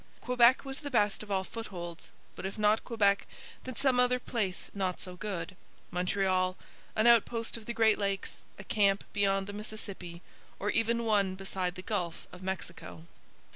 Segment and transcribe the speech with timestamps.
[0.19, 2.09] Quebec was the best of all footholds.
[2.35, 3.27] But if not Quebec,
[3.65, 5.55] then some other place not so good:
[5.91, 6.57] Montreal;
[6.95, 10.23] an outpost on the Great Lakes; a camp beyond the Mississippi;
[10.57, 13.03] or even one beside the Gulf of Mexico.